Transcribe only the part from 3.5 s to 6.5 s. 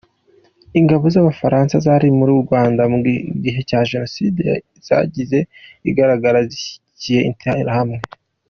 cya Jenoside zagiye zigaragara